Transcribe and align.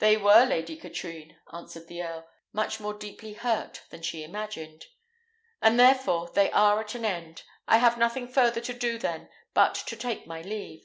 "They 0.00 0.16
were, 0.16 0.44
Lady 0.44 0.74
Katrine," 0.76 1.36
answered 1.52 1.86
the 1.86 2.02
earl, 2.02 2.28
much 2.52 2.80
more 2.80 2.94
deeply 2.94 3.34
hurt 3.34 3.82
than 3.90 4.02
she 4.02 4.24
imagined, 4.24 4.86
"and 5.60 5.78
therefore 5.78 6.32
they 6.34 6.50
are 6.50 6.80
at 6.80 6.96
an 6.96 7.04
end. 7.04 7.44
I 7.68 7.78
have 7.78 7.96
nothing 7.96 8.26
further 8.26 8.60
to 8.60 8.74
do 8.74 8.98
then 8.98 9.30
but 9.54 9.76
to 9.86 9.94
take 9.94 10.26
my 10.26 10.40
leave." 10.42 10.82